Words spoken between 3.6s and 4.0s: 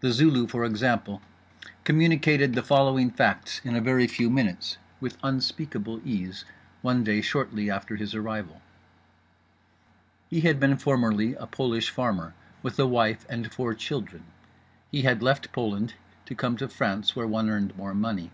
in a